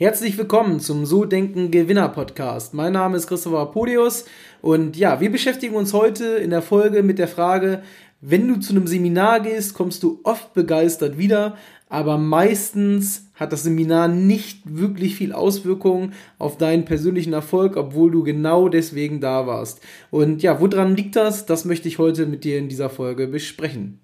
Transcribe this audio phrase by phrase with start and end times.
[0.00, 2.72] Herzlich willkommen zum So Denken Gewinner Podcast.
[2.72, 4.26] Mein Name ist Christopher Podius
[4.62, 7.82] und ja, wir beschäftigen uns heute in der Folge mit der Frage,
[8.20, 11.56] wenn du zu einem Seminar gehst, kommst du oft begeistert wieder,
[11.88, 18.22] aber meistens hat das Seminar nicht wirklich viel Auswirkungen auf deinen persönlichen Erfolg, obwohl du
[18.22, 19.80] genau deswegen da warst.
[20.12, 21.44] Und ja, woran liegt das?
[21.44, 23.98] Das möchte ich heute mit dir in dieser Folge besprechen.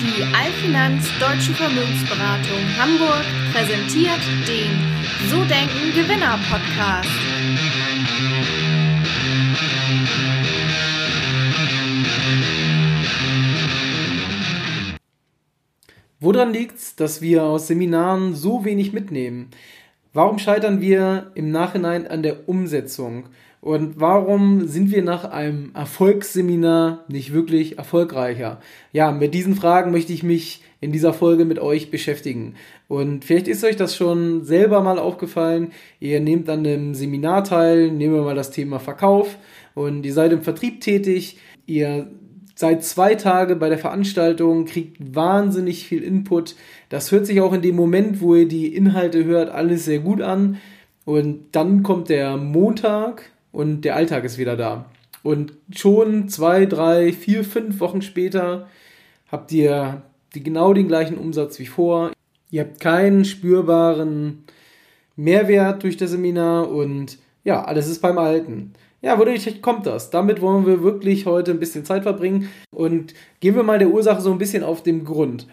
[0.00, 4.70] Die Allfinanz Deutsche Vermögensberatung Hamburg präsentiert den
[5.28, 7.08] So Denken Gewinner Podcast.
[16.20, 19.50] Woran liegt's, dass wir aus Seminaren so wenig mitnehmen?
[20.12, 23.30] Warum scheitern wir im Nachhinein an der Umsetzung?
[23.60, 28.60] Und warum sind wir nach einem Erfolgsseminar nicht wirklich erfolgreicher?
[28.92, 32.54] Ja, mit diesen Fragen möchte ich mich in dieser Folge mit euch beschäftigen.
[32.86, 35.72] Und vielleicht ist euch das schon selber mal aufgefallen.
[35.98, 39.38] Ihr nehmt an einem Seminar teil, nehmen wir mal das Thema Verkauf
[39.74, 41.38] und ihr seid im Vertrieb tätig.
[41.66, 42.08] Ihr
[42.54, 46.54] seid zwei Tage bei der Veranstaltung, kriegt wahnsinnig viel Input.
[46.88, 50.22] Das hört sich auch in dem Moment, wo ihr die Inhalte hört, alles sehr gut
[50.22, 50.58] an.
[51.04, 54.84] Und dann kommt der Montag und der Alltag ist wieder da.
[55.24, 58.68] Und schon zwei, drei, vier, fünf Wochen später
[59.32, 62.12] habt ihr die, genau den gleichen Umsatz wie vor.
[62.52, 64.44] Ihr habt keinen spürbaren
[65.16, 68.74] Mehrwert durch das Seminar und ja, alles ist beim Alten.
[69.02, 70.10] Ja, wodurch kommt das?
[70.10, 74.20] Damit wollen wir wirklich heute ein bisschen Zeit verbringen und gehen wir mal der Ursache
[74.20, 75.48] so ein bisschen auf den Grund.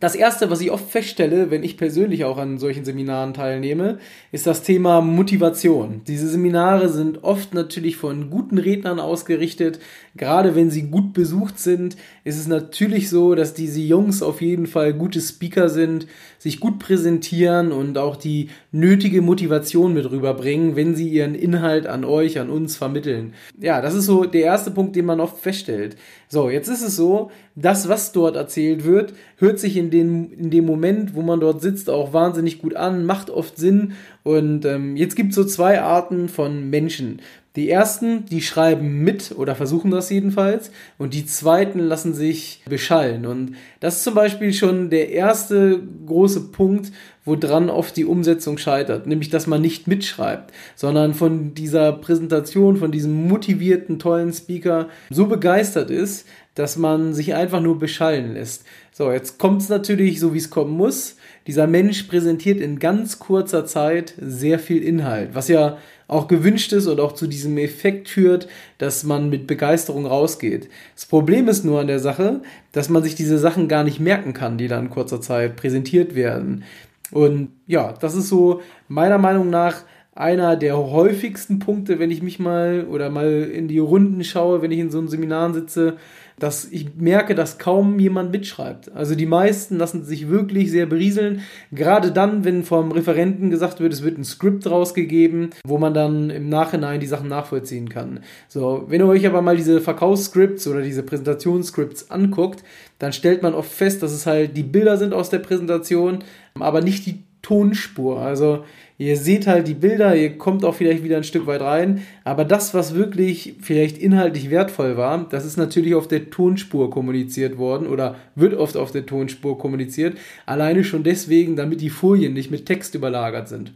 [0.00, 3.98] Das erste, was ich oft feststelle, wenn ich persönlich auch an solchen Seminaren teilnehme,
[4.32, 6.00] ist das Thema Motivation.
[6.06, 9.78] Diese Seminare sind oft natürlich von guten Rednern ausgerichtet.
[10.16, 14.66] Gerade wenn sie gut besucht sind, ist es natürlich so, dass diese Jungs auf jeden
[14.66, 16.06] Fall gute Speaker sind,
[16.40, 22.02] sich gut präsentieren und auch die nötige Motivation mit rüberbringen, wenn sie ihren Inhalt an
[22.02, 23.34] euch, an uns vermitteln.
[23.60, 25.96] Ja, das ist so der erste Punkt, den man oft feststellt.
[26.28, 30.50] So, jetzt ist es so, das, was dort erzählt wird, hört sich in, den, in
[30.50, 33.92] dem Moment, wo man dort sitzt, auch wahnsinnig gut an, macht oft Sinn.
[34.22, 37.20] Und ähm, jetzt gibt es so zwei Arten von Menschen.
[37.56, 43.26] Die ersten, die schreiben mit oder versuchen das jedenfalls und die zweiten lassen sich beschallen.
[43.26, 46.92] Und das ist zum Beispiel schon der erste große Punkt,
[47.24, 52.92] woran oft die Umsetzung scheitert, nämlich dass man nicht mitschreibt, sondern von dieser Präsentation, von
[52.92, 56.28] diesem motivierten, tollen Speaker so begeistert ist,
[56.60, 58.64] dass man sich einfach nur beschallen lässt.
[58.92, 61.16] So, jetzt kommt es natürlich so, wie es kommen muss.
[61.46, 66.86] Dieser Mensch präsentiert in ganz kurzer Zeit sehr viel Inhalt, was ja auch gewünscht ist
[66.86, 70.68] und auch zu diesem Effekt führt, dass man mit Begeisterung rausgeht.
[70.94, 74.34] Das Problem ist nur an der Sache, dass man sich diese Sachen gar nicht merken
[74.34, 76.64] kann, die dann in kurzer Zeit präsentiert werden.
[77.10, 79.84] Und ja, das ist so meiner Meinung nach
[80.14, 84.70] einer der häufigsten Punkte, wenn ich mich mal oder mal in die Runden schaue, wenn
[84.70, 85.96] ich in so einem Seminar sitze,
[86.40, 88.90] dass ich merke, dass kaum jemand mitschreibt.
[88.92, 91.42] Also die meisten lassen sich wirklich sehr berieseln.
[91.70, 96.30] Gerade dann, wenn vom Referenten gesagt wird, es wird ein Skript rausgegeben, wo man dann
[96.30, 98.20] im Nachhinein die Sachen nachvollziehen kann.
[98.48, 102.64] So, wenn ihr euch aber mal diese Verkaufsscripts oder diese Präsentationsscripts anguckt,
[102.98, 106.24] dann stellt man oft fest, dass es halt die Bilder sind aus der Präsentation,
[106.54, 108.20] aber nicht die Tonspur.
[108.20, 108.64] Also
[109.00, 112.44] Ihr seht halt die Bilder, ihr kommt auch vielleicht wieder ein Stück weit rein, aber
[112.44, 117.86] das, was wirklich vielleicht inhaltlich wertvoll war, das ist natürlich auf der Tonspur kommuniziert worden
[117.86, 122.66] oder wird oft auf der Tonspur kommuniziert, alleine schon deswegen, damit die Folien nicht mit
[122.66, 123.72] Text überlagert sind.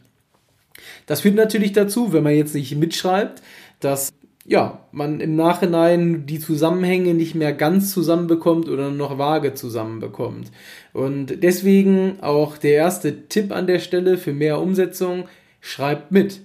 [1.06, 3.41] Das führt natürlich dazu, wenn man jetzt nicht mitschreibt,
[3.80, 4.12] dass
[4.47, 10.50] ja, man im Nachhinein die Zusammenhänge nicht mehr ganz zusammenbekommt oder noch vage zusammenbekommt.
[10.93, 15.28] Und deswegen auch der erste Tipp an der Stelle für mehr Umsetzung,
[15.60, 16.43] schreibt mit.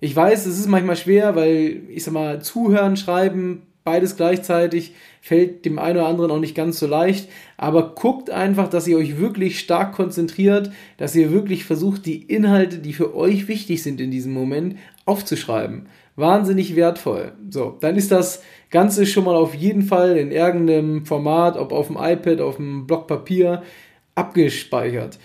[0.00, 4.92] Ich weiß, es ist manchmal schwer, weil ich sag mal, zuhören, schreiben, beides gleichzeitig
[5.22, 8.98] fällt dem einen oder anderen auch nicht ganz so leicht, aber guckt einfach, dass ihr
[8.98, 14.00] euch wirklich stark konzentriert, dass ihr wirklich versucht, die Inhalte, die für euch wichtig sind
[14.00, 17.32] in diesem Moment, aufzuschreiben wahnsinnig wertvoll.
[17.50, 21.86] So, dann ist das Ganze schon mal auf jeden Fall in irgendeinem Format, ob auf
[21.88, 23.62] dem iPad, auf dem Block Papier,
[24.14, 25.18] abgespeichert.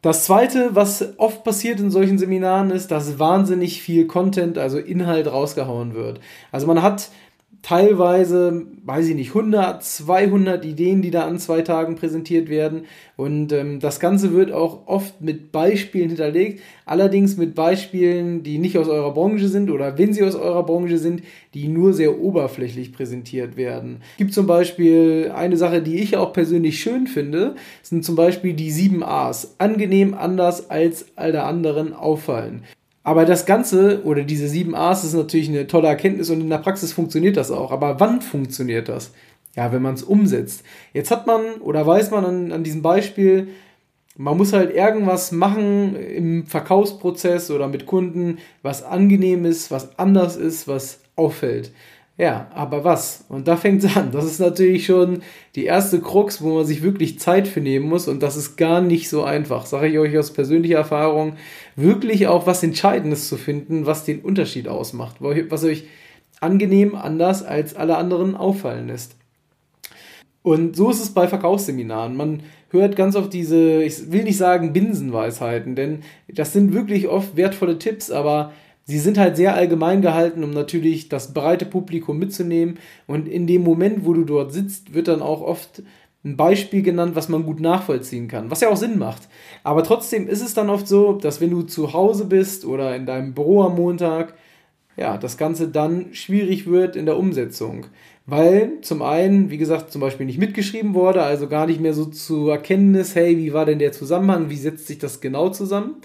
[0.00, 5.28] Das zweite, was oft passiert in solchen Seminaren, ist, dass wahnsinnig viel Content, also Inhalt
[5.28, 6.18] rausgehauen wird.
[6.50, 7.10] Also man hat
[7.62, 12.82] teilweise, weiß ich nicht, 100, 200 Ideen, die da an zwei Tagen präsentiert werden.
[13.16, 18.76] Und ähm, das Ganze wird auch oft mit Beispielen hinterlegt, allerdings mit Beispielen, die nicht
[18.78, 21.22] aus eurer Branche sind oder wenn sie aus eurer Branche sind,
[21.54, 23.98] die nur sehr oberflächlich präsentiert werden.
[24.12, 28.54] Es gibt zum Beispiel eine Sache, die ich auch persönlich schön finde, sind zum Beispiel
[28.54, 29.54] die sieben A's.
[29.58, 32.64] Angenehm, anders als alle anderen auffallen.
[33.04, 36.58] Aber das Ganze oder diese sieben A's ist natürlich eine tolle Erkenntnis und in der
[36.58, 37.72] Praxis funktioniert das auch.
[37.72, 39.12] Aber wann funktioniert das?
[39.56, 40.62] Ja, wenn man es umsetzt.
[40.92, 43.48] Jetzt hat man oder weiß man an, an diesem Beispiel,
[44.16, 50.36] man muss halt irgendwas machen im Verkaufsprozess oder mit Kunden, was angenehm ist, was anders
[50.36, 51.72] ist, was auffällt.
[52.18, 53.24] Ja, aber was?
[53.28, 54.10] Und da fängt es an.
[54.12, 55.22] Das ist natürlich schon
[55.54, 58.06] die erste Krux, wo man sich wirklich Zeit für nehmen muss.
[58.06, 61.34] Und das ist gar nicht so einfach, sage ich euch aus persönlicher Erfahrung.
[61.74, 65.16] Wirklich auch was Entscheidendes zu finden, was den Unterschied ausmacht.
[65.20, 65.84] Was euch
[66.40, 69.16] angenehm anders als alle anderen auffallen lässt.
[70.42, 72.16] Und so ist es bei Verkaufsseminaren.
[72.16, 77.36] Man hört ganz oft diese, ich will nicht sagen Binsenweisheiten, denn das sind wirklich oft
[77.36, 78.52] wertvolle Tipps, aber
[78.84, 82.78] Sie sind halt sehr allgemein gehalten, um natürlich das breite Publikum mitzunehmen.
[83.06, 85.82] Und in dem Moment, wo du dort sitzt, wird dann auch oft
[86.24, 89.28] ein Beispiel genannt, was man gut nachvollziehen kann, was ja auch Sinn macht.
[89.64, 93.06] Aber trotzdem ist es dann oft so, dass wenn du zu Hause bist oder in
[93.06, 94.34] deinem Büro am Montag,
[94.96, 97.86] ja, das Ganze dann schwierig wird in der Umsetzung.
[98.26, 102.04] Weil zum einen, wie gesagt, zum Beispiel nicht mitgeschrieben wurde, also gar nicht mehr so
[102.04, 105.96] zu erkennen ist, hey, wie war denn der Zusammenhang, wie setzt sich das genau zusammen?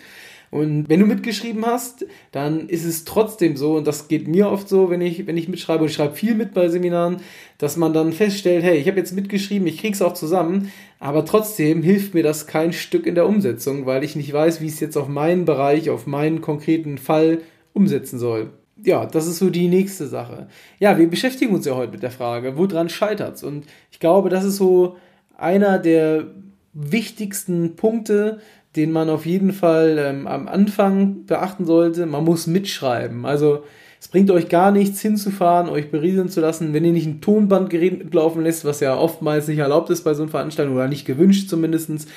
[0.49, 4.69] Und wenn du mitgeschrieben hast, dann ist es trotzdem so, und das geht mir oft
[4.69, 7.17] so, wenn ich, wenn ich mitschreibe, und ich schreibe viel mit bei Seminaren,
[7.57, 11.83] dass man dann feststellt, hey, ich habe jetzt mitgeschrieben, ich krieg's auch zusammen, aber trotzdem
[11.83, 14.79] hilft mir das kein Stück in der Umsetzung, weil ich nicht weiß, wie ich es
[14.79, 17.39] jetzt auf meinen Bereich, auf meinen konkreten Fall
[17.73, 18.51] umsetzen soll.
[18.83, 20.47] Ja, das ist so die nächste Sache.
[20.79, 23.43] Ja, wir beschäftigen uns ja heute mit der Frage, woran scheitert's?
[23.43, 24.97] Und ich glaube, das ist so
[25.35, 26.27] einer der
[26.73, 28.39] wichtigsten Punkte,
[28.77, 32.05] den man auf jeden Fall ähm, am Anfang beachten sollte.
[32.05, 33.25] Man muss mitschreiben.
[33.25, 33.63] Also
[33.99, 37.97] es bringt euch gar nichts hinzufahren, euch berieseln zu lassen, wenn ihr nicht ein Tonbandgerät
[37.97, 41.49] mitlaufen lässt, was ja oftmals nicht erlaubt ist bei so einer Veranstaltung oder nicht gewünscht
[41.49, 42.07] zumindest,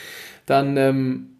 [0.44, 1.30] dann ähm,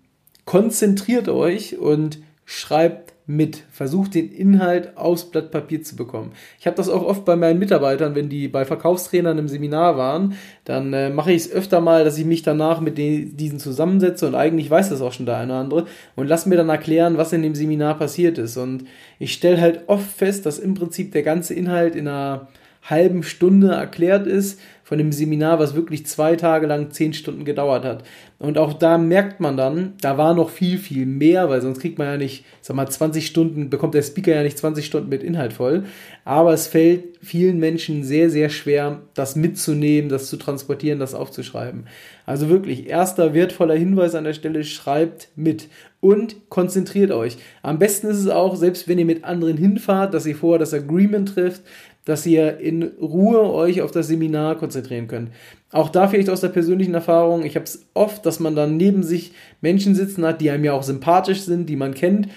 [0.47, 3.63] konzentriert euch und schreibt mit.
[3.71, 6.33] Versucht den Inhalt aufs Blatt Papier zu bekommen.
[6.59, 10.35] Ich habe das auch oft bei meinen Mitarbeitern, wenn die bei Verkaufstrainern im Seminar waren,
[10.65, 14.27] dann äh, mache ich es öfter mal, dass ich mich danach mit den, diesen zusammensetze
[14.27, 15.87] und eigentlich weiß das auch schon der eine oder andere
[16.17, 18.57] und lass mir dann erklären, was in dem Seminar passiert ist.
[18.57, 18.85] Und
[19.19, 22.49] ich stelle halt oft fest, dass im Prinzip der ganze Inhalt in einer
[22.83, 24.59] halben Stunde erklärt ist
[24.91, 28.03] von dem Seminar, was wirklich zwei Tage lang zehn Stunden gedauert hat.
[28.41, 31.97] Und auch da merkt man dann, da war noch viel, viel mehr, weil sonst kriegt
[31.97, 35.23] man ja nicht, sag mal, 20 Stunden, bekommt der Speaker ja nicht 20 Stunden mit
[35.23, 35.85] Inhalt voll.
[36.25, 41.87] Aber es fällt vielen Menschen sehr, sehr schwer, das mitzunehmen, das zu transportieren, das aufzuschreiben.
[42.27, 45.69] Also wirklich, erster wertvoller Hinweis an der Stelle, schreibt mit
[46.01, 47.37] und konzentriert euch.
[47.63, 50.75] Am besten ist es auch, selbst wenn ihr mit anderen hinfahrt, dass ihr vorher das
[50.75, 51.63] Agreement trifft,
[52.05, 55.31] dass ihr in Ruhe euch auf das Seminar konzentrieren könnt.
[55.71, 59.03] Auch da vielleicht aus der persönlichen Erfahrung, ich habe es oft, dass man dann neben
[59.03, 62.29] sich Menschen sitzen hat, die einem ja auch sympathisch sind, die man kennt,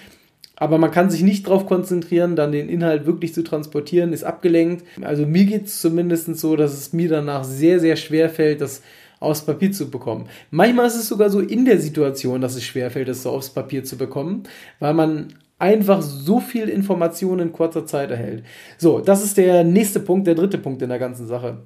[0.56, 4.84] aber man kann sich nicht darauf konzentrieren, dann den Inhalt wirklich zu transportieren, ist abgelenkt.
[5.02, 8.82] Also mir geht es zumindest so, dass es mir danach sehr, sehr schwer fällt, das
[9.18, 10.28] aufs Papier zu bekommen.
[10.50, 13.50] Manchmal ist es sogar so in der Situation, dass es schwer fällt, das so aufs
[13.50, 14.44] Papier zu bekommen,
[14.78, 15.34] weil man
[15.64, 18.44] einfach so viel Information in kurzer Zeit erhält.
[18.76, 21.62] So, das ist der nächste Punkt, der dritte Punkt in der ganzen Sache.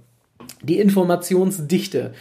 [0.62, 2.12] Die Informationsdichte.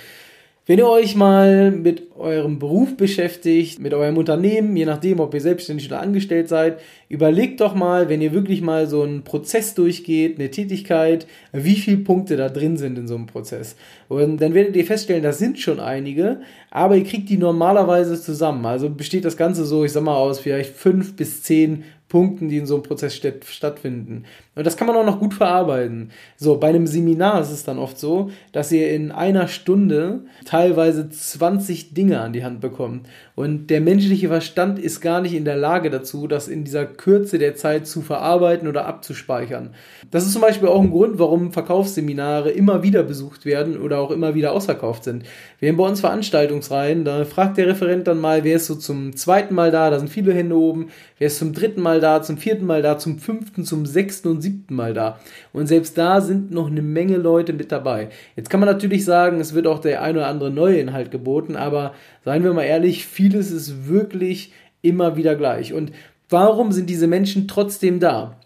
[0.69, 5.39] Wenn ihr euch mal mit eurem Beruf beschäftigt, mit eurem Unternehmen, je nachdem, ob ihr
[5.39, 10.37] selbstständig oder angestellt seid, überlegt doch mal, wenn ihr wirklich mal so einen Prozess durchgeht,
[10.37, 13.77] eine Tätigkeit, wie viele Punkte da drin sind in so einem Prozess.
[14.09, 18.65] Und dann werdet ihr feststellen, das sind schon einige, aber ihr kriegt die normalerweise zusammen.
[18.65, 22.57] Also besteht das Ganze so, ich sag mal, aus vielleicht fünf bis zehn Punkten, die
[22.57, 24.25] in so einem Prozess statt, stattfinden.
[24.57, 26.11] Und das kann man auch noch gut verarbeiten.
[26.35, 31.09] So, bei einem Seminar ist es dann oft so, dass ihr in einer Stunde teilweise
[31.09, 33.07] 20 Dinge an die Hand bekommt.
[33.35, 37.37] Und der menschliche Verstand ist gar nicht in der Lage dazu, das in dieser Kürze
[37.37, 39.75] der Zeit zu verarbeiten oder abzuspeichern.
[40.09, 44.09] Das ist zum Beispiel auch ein Grund, warum Verkaufsseminare immer wieder besucht werden oder auch
[44.09, 45.23] immer wieder ausverkauft sind.
[45.59, 49.15] Wir haben bei uns Veranstaltungsreihen, da fragt der Referent dann mal, wer ist so zum
[49.15, 50.87] zweiten Mal da, da sind viele Hände oben,
[51.19, 54.41] wer ist zum dritten Mal da, zum vierten Mal da, zum fünften, zum sechsten und
[54.41, 55.19] siebten Mal da.
[55.53, 58.09] Und selbst da sind noch eine Menge Leute mit dabei.
[58.35, 61.55] Jetzt kann man natürlich sagen, es wird auch der ein oder andere neue Inhalt geboten,
[61.55, 61.93] aber
[62.25, 64.51] seien wir mal ehrlich, vieles ist wirklich
[64.81, 65.73] immer wieder gleich.
[65.73, 65.91] Und
[66.29, 68.37] warum sind diese Menschen trotzdem da?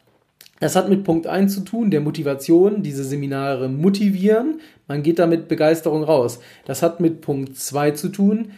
[0.60, 4.62] Das hat mit Punkt 1 zu tun, der Motivation, diese Seminare motivieren.
[4.88, 6.39] Man geht da mit Begeisterung raus.
[6.65, 8.51] Das hat mit Punkt 2 zu tun.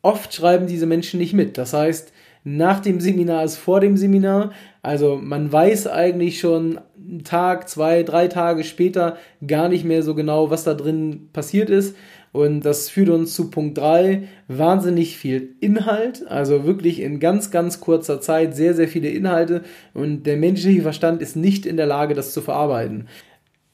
[0.00, 1.58] Oft schreiben diese Menschen nicht mit.
[1.58, 2.12] Das heißt,
[2.44, 4.52] nach dem Seminar ist vor dem Seminar.
[4.82, 10.14] Also man weiß eigentlich schon einen Tag, zwei, drei Tage später gar nicht mehr so
[10.14, 11.96] genau, was da drin passiert ist.
[12.32, 14.22] Und das führt uns zu Punkt 3.
[14.48, 19.62] Wahnsinnig viel Inhalt, also wirklich in ganz, ganz kurzer Zeit sehr, sehr viele Inhalte.
[19.92, 23.06] Und der menschliche Verstand ist nicht in der Lage, das zu verarbeiten.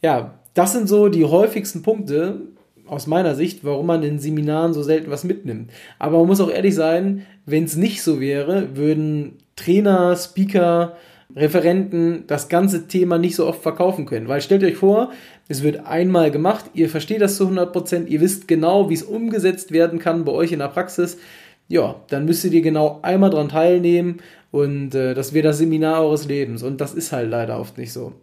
[0.03, 2.41] Ja, das sind so die häufigsten Punkte
[2.89, 5.71] aus meiner Sicht, warum man in Seminaren so selten was mitnimmt.
[5.99, 10.97] Aber man muss auch ehrlich sein, wenn es nicht so wäre, würden Trainer, Speaker,
[11.37, 14.29] Referenten das ganze Thema nicht so oft verkaufen können.
[14.29, 15.13] Weil stellt euch vor,
[15.47, 19.71] es wird einmal gemacht, ihr versteht das zu 100%, ihr wisst genau, wie es umgesetzt
[19.73, 21.19] werden kann bei euch in der Praxis.
[21.69, 26.27] Ja, dann müsstet ihr genau einmal dran teilnehmen und äh, das wäre das Seminar eures
[26.27, 26.63] Lebens.
[26.63, 28.15] Und das ist halt leider oft nicht so.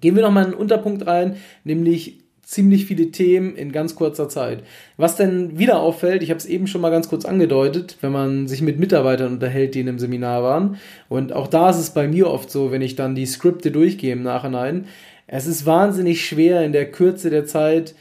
[0.00, 4.64] Gehen wir nochmal einen Unterpunkt rein, nämlich ziemlich viele Themen in ganz kurzer Zeit.
[4.96, 8.48] Was denn wieder auffällt, ich habe es eben schon mal ganz kurz angedeutet, wenn man
[8.48, 10.76] sich mit Mitarbeitern unterhält, die in einem Seminar waren.
[11.08, 14.12] Und auch da ist es bei mir oft so, wenn ich dann die Skripte durchgehe
[14.12, 14.86] im Nachhinein.
[15.28, 17.94] Es ist wahnsinnig schwer in der Kürze der Zeit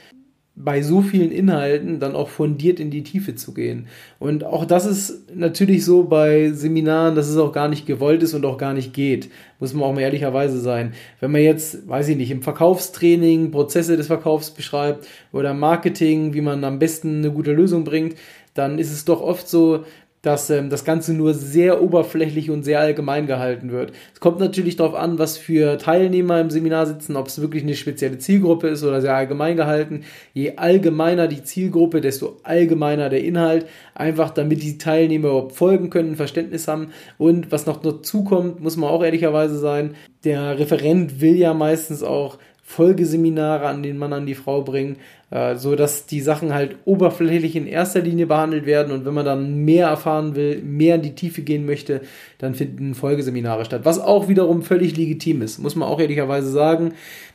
[0.61, 3.87] bei so vielen Inhalten dann auch fundiert in die Tiefe zu gehen.
[4.19, 8.33] Und auch das ist natürlich so bei Seminaren, dass es auch gar nicht gewollt ist
[8.33, 9.29] und auch gar nicht geht.
[9.59, 10.93] Muss man auch mal ehrlicherweise sein.
[11.21, 16.41] Wenn man jetzt, weiß ich nicht, im Verkaufstraining Prozesse des Verkaufs beschreibt oder Marketing, wie
[16.41, 18.15] man am besten eine gute Lösung bringt,
[18.53, 19.85] dann ist es doch oft so,
[20.21, 23.93] dass ähm, das Ganze nur sehr oberflächlich und sehr allgemein gehalten wird.
[24.13, 27.75] Es kommt natürlich darauf an, was für Teilnehmer im Seminar sitzen, ob es wirklich eine
[27.75, 30.01] spezielle Zielgruppe ist oder sehr allgemein gehalten.
[30.33, 36.15] Je allgemeiner die Zielgruppe, desto allgemeiner der Inhalt, einfach damit die Teilnehmer überhaupt folgen können,
[36.15, 36.91] Verständnis haben.
[37.17, 39.95] Und was noch dazu kommt, muss man auch ehrlicherweise sein,
[40.25, 42.38] der Referent will ja meistens auch
[42.69, 44.97] Folgeseminare an den Mann, an die Frau bringen,
[45.31, 49.25] äh, so dass die Sachen halt oberflächlich in erster Linie behandelt werden und wenn man
[49.25, 52.01] dann mehr erfahren will, mehr in die Tiefe gehen möchte,
[52.39, 53.81] dann finden Folgeseminare statt.
[53.83, 56.93] Was auch wiederum völlig legitim ist, muss man auch ehrlicherweise sagen,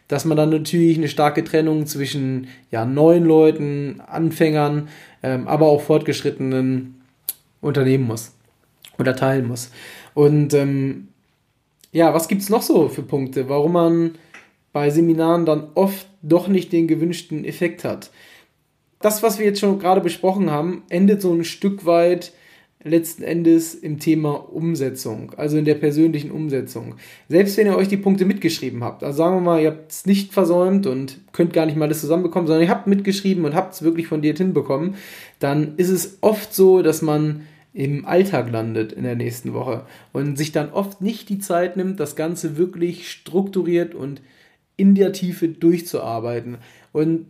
[0.09, 4.89] dass man dann natürlich eine starke Trennung zwischen ja, neuen Leuten, Anfängern,
[5.23, 7.01] ähm, aber auch fortgeschrittenen
[7.61, 8.33] unternehmen muss
[8.99, 9.71] oder teilen muss.
[10.15, 11.09] Und ähm,
[11.93, 14.11] ja, was gibt es noch so für Punkte, warum man
[14.75, 18.11] bei Seminaren dann oft doch nicht den gewünschten Effekt hat.
[19.01, 22.33] Das, was wir jetzt schon gerade besprochen haben, endet so ein Stück weit
[22.83, 26.97] letzten Endes im Thema Umsetzung, also in der persönlichen Umsetzung.
[27.29, 30.07] Selbst wenn ihr euch die Punkte mitgeschrieben habt, also sagen wir mal, ihr habt es
[30.07, 33.75] nicht versäumt und könnt gar nicht mal das zusammenbekommen, sondern ihr habt mitgeschrieben und habt
[33.75, 34.97] es wirklich von dir hinbekommen,
[35.39, 40.37] dann ist es oft so, dass man im Alltag landet in der nächsten Woche und
[40.37, 44.21] sich dann oft nicht die Zeit nimmt, das Ganze wirklich strukturiert und
[44.77, 46.59] in der Tiefe durchzuarbeiten.
[46.93, 47.27] Und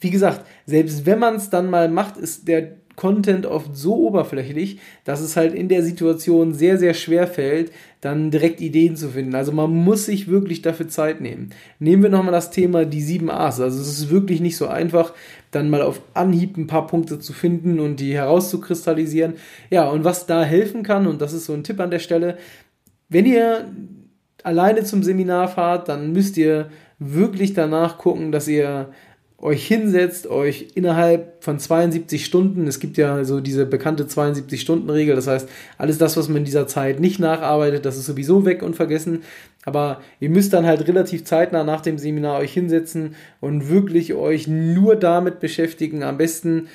[0.00, 4.78] wie gesagt, selbst wenn man es dann mal macht, ist der Content oft so oberflächlich,
[5.04, 9.34] dass es halt in der Situation sehr, sehr schwer fällt, dann direkt Ideen zu finden.
[9.34, 11.50] Also man muss sich wirklich dafür Zeit nehmen.
[11.78, 13.60] Nehmen wir nochmal das Thema die 7 A's.
[13.60, 15.12] Also es ist wirklich nicht so einfach,
[15.50, 19.34] dann mal auf Anhieb ein paar Punkte zu finden und die herauszukristallisieren.
[19.70, 22.38] Ja, und was da helfen kann, und das ist so ein Tipp an der Stelle,
[23.10, 23.66] wenn ihr
[24.42, 28.88] alleine zum Seminar fahrt, dann müsst ihr wirklich danach gucken, dass ihr
[29.38, 35.26] euch hinsetzt, euch innerhalb von 72 Stunden, es gibt ja so diese bekannte 72-Stunden-Regel, das
[35.26, 38.76] heißt, alles das, was man in dieser Zeit nicht nacharbeitet, das ist sowieso weg und
[38.76, 39.24] vergessen,
[39.66, 44.48] aber ihr müsst dann halt relativ zeitnah nach dem Seminar euch hinsetzen und wirklich euch
[44.48, 46.68] nur damit beschäftigen, am besten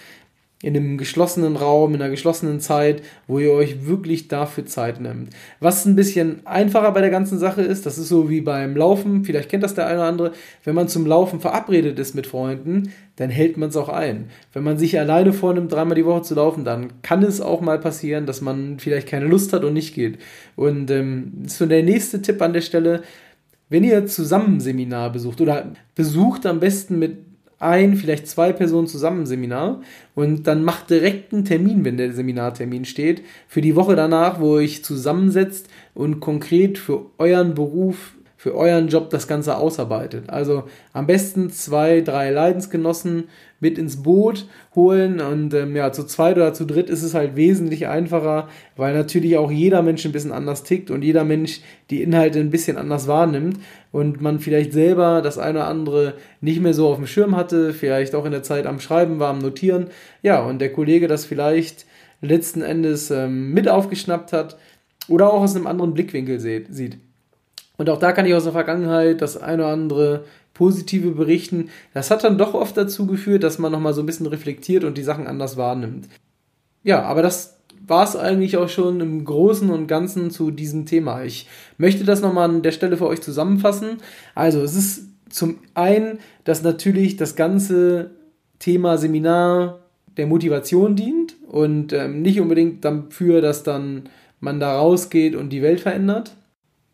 [0.61, 5.29] in einem geschlossenen Raum, in einer geschlossenen Zeit, wo ihr euch wirklich dafür Zeit nehmt.
[5.59, 9.23] Was ein bisschen einfacher bei der ganzen Sache ist, das ist so wie beim Laufen,
[9.25, 10.31] vielleicht kennt das der eine oder andere,
[10.63, 14.29] wenn man zum Laufen verabredet ist mit Freunden, dann hält man es auch ein.
[14.53, 17.79] Wenn man sich alleine vornimmt, dreimal die Woche zu laufen, dann kann es auch mal
[17.79, 20.19] passieren, dass man vielleicht keine Lust hat und nicht geht.
[20.55, 23.01] Und ähm, so der nächste Tipp an der Stelle,
[23.69, 27.30] wenn ihr zusammen Seminar besucht oder besucht am besten mit
[27.61, 29.81] ein, vielleicht zwei Personen zusammen Seminar
[30.15, 34.55] und dann macht direkt einen Termin, wenn der Seminartermin steht, für die Woche danach, wo
[34.55, 40.31] ihr euch zusammensetzt und konkret für euren Beruf für euren Job das Ganze ausarbeitet.
[40.31, 43.25] Also am besten zwei, drei Leidensgenossen
[43.59, 47.35] mit ins Boot holen und ähm, ja, zu zweit oder zu dritt ist es halt
[47.35, 52.01] wesentlich einfacher, weil natürlich auch jeder Mensch ein bisschen anders tickt und jeder Mensch die
[52.01, 53.59] Inhalte ein bisschen anders wahrnimmt
[53.91, 57.73] und man vielleicht selber das eine oder andere nicht mehr so auf dem Schirm hatte,
[57.73, 59.89] vielleicht auch in der Zeit am Schreiben war, am Notieren,
[60.23, 61.85] ja, und der Kollege das vielleicht
[62.21, 64.57] letzten Endes ähm, mit aufgeschnappt hat
[65.07, 66.97] oder auch aus einem anderen Blickwinkel sieht.
[67.81, 70.23] Und auch da kann ich aus der Vergangenheit das eine oder andere
[70.53, 71.69] positive berichten.
[71.95, 74.99] Das hat dann doch oft dazu geführt, dass man nochmal so ein bisschen reflektiert und
[74.99, 76.07] die Sachen anders wahrnimmt.
[76.83, 77.57] Ja, aber das
[77.87, 81.23] war es eigentlich auch schon im Großen und Ganzen zu diesem Thema.
[81.23, 81.47] Ich
[81.79, 83.97] möchte das nochmal an der Stelle für euch zusammenfassen.
[84.35, 88.11] Also es ist zum einen, dass natürlich das ganze
[88.59, 89.79] Thema Seminar
[90.17, 94.03] der Motivation dient und ähm, nicht unbedingt dafür, dass dann
[94.39, 96.35] man da rausgeht und die Welt verändert.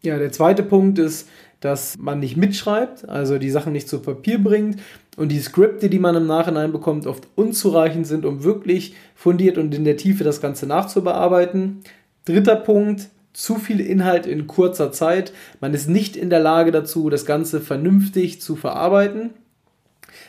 [0.01, 1.27] Ja, der zweite Punkt ist,
[1.59, 4.79] dass man nicht mitschreibt, also die Sachen nicht zu Papier bringt
[5.15, 9.73] und die Skripte, die man im Nachhinein bekommt, oft unzureichend sind, um wirklich fundiert und
[9.73, 11.81] in der Tiefe das Ganze nachzubearbeiten.
[12.25, 15.31] Dritter Punkt, zu viel Inhalt in kurzer Zeit.
[15.61, 19.31] Man ist nicht in der Lage dazu, das Ganze vernünftig zu verarbeiten.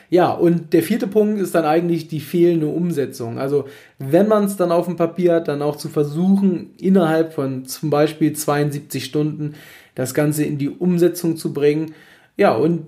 [0.09, 3.37] Ja, und der vierte Punkt ist dann eigentlich die fehlende Umsetzung.
[3.37, 3.65] Also
[3.99, 7.91] wenn man es dann auf dem Papier hat, dann auch zu versuchen, innerhalb von zum
[7.91, 9.53] Beispiel 72 Stunden
[9.93, 11.93] das Ganze in die Umsetzung zu bringen.
[12.37, 12.87] Ja, und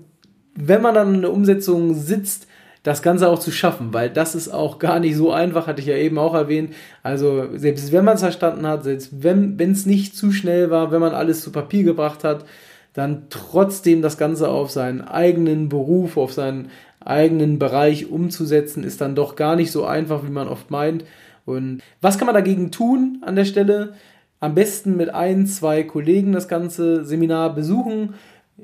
[0.54, 2.48] wenn man dann in der Umsetzung sitzt,
[2.82, 5.86] das Ganze auch zu schaffen, weil das ist auch gar nicht so einfach, hatte ich
[5.86, 6.74] ja eben auch erwähnt.
[7.04, 11.00] Also selbst wenn man es verstanden hat, selbst wenn es nicht zu schnell war, wenn
[11.00, 12.44] man alles zu Papier gebracht hat,
[12.92, 16.70] dann trotzdem das Ganze auf seinen eigenen Beruf, auf seinen
[17.04, 21.04] eigenen Bereich umzusetzen, ist dann doch gar nicht so einfach, wie man oft meint.
[21.44, 23.94] Und was kann man dagegen tun an der Stelle?
[24.40, 28.14] Am besten mit ein, zwei Kollegen das ganze Seminar besuchen.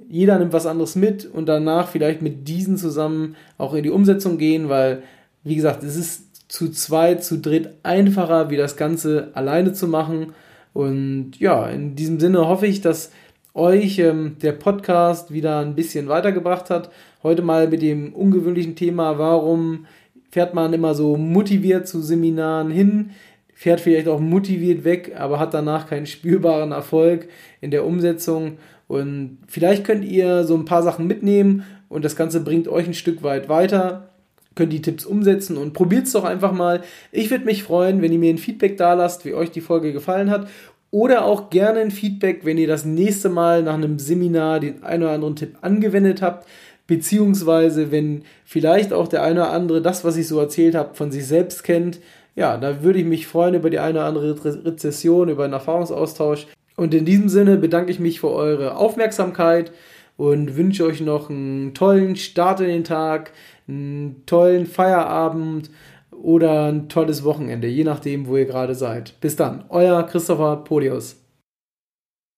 [0.09, 4.39] Jeder nimmt was anderes mit und danach vielleicht mit diesen zusammen auch in die Umsetzung
[4.39, 5.03] gehen, weil,
[5.45, 10.33] wie gesagt, es ist zu zweit, zu dritt einfacher, wie das Ganze alleine zu machen.
[10.73, 13.11] Und ja, in diesem Sinne hoffe ich, dass
[13.55, 16.91] euch ähm, der Podcast wieder ein bisschen weitergebracht hat.
[17.23, 19.87] Heute mal mit dem ungewöhnlichen Thema, warum
[20.31, 23.11] fährt man immer so motiviert zu Seminaren hin,
[23.55, 27.29] fährt vielleicht auch motiviert weg, aber hat danach keinen spürbaren Erfolg
[27.61, 28.59] in der Umsetzung.
[28.87, 32.95] Und vielleicht könnt ihr so ein paar Sachen mitnehmen und das Ganze bringt euch ein
[32.95, 34.11] Stück weit weiter.
[34.55, 36.83] Könnt die Tipps umsetzen und probiert es doch einfach mal.
[37.11, 39.93] Ich würde mich freuen, wenn ihr mir ein Feedback da lasst, wie euch die Folge
[39.93, 40.49] gefallen hat
[40.91, 45.03] oder auch gerne ein Feedback, wenn ihr das nächste Mal nach einem Seminar den einen
[45.03, 46.47] oder anderen Tipp angewendet habt,
[46.89, 51.13] beziehungsweise wenn vielleicht auch der eine oder andere das, was ich so erzählt habe, von
[51.13, 52.01] sich selbst kennt.
[52.35, 56.49] Ja, da würde ich mich freuen über die eine oder andere Rezession, über einen Erfahrungsaustausch.
[56.77, 59.71] Und in diesem Sinne bedanke ich mich für eure Aufmerksamkeit
[60.17, 63.33] und wünsche euch noch einen tollen Start in den Tag,
[63.69, 65.71] einen tollen Feierabend
[66.11, 69.21] oder ein tolles Wochenende, je nachdem, wo ihr gerade seid.
[69.21, 71.17] Bis dann, euer Christopher Podius.